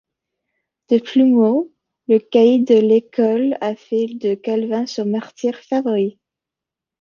De 0.89 0.97
plus 0.97 1.25
Moe, 1.25 1.71
le 2.07 2.17
caïd 2.17 2.65
de 2.65 2.73
l'école, 2.73 3.55
a 3.61 3.75
fait 3.75 4.07
de 4.07 4.33
Calvin 4.33 4.87
son 4.87 5.05
martyr 5.05 5.55
favori. 5.59 6.17